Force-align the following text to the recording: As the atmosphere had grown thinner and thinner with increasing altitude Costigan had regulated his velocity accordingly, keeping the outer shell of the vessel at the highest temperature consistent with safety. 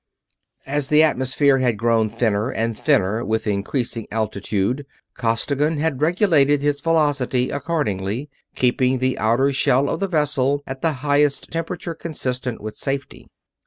As 0.65 0.89
the 0.89 1.03
atmosphere 1.03 1.59
had 1.59 1.77
grown 1.77 2.09
thinner 2.09 2.49
and 2.49 2.75
thinner 2.75 3.23
with 3.23 3.45
increasing 3.45 4.07
altitude 4.11 4.83
Costigan 5.15 5.77
had 5.77 6.01
regulated 6.01 6.63
his 6.63 6.81
velocity 6.81 7.51
accordingly, 7.51 8.27
keeping 8.55 8.97
the 8.97 9.19
outer 9.19 9.53
shell 9.53 9.89
of 9.91 9.99
the 9.99 10.07
vessel 10.07 10.63
at 10.65 10.81
the 10.81 10.91
highest 11.05 11.51
temperature 11.51 11.93
consistent 11.93 12.61
with 12.61 12.77
safety. 12.77 13.27